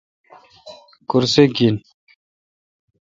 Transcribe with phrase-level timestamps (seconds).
[1.09, 1.75] کرسہ گین۔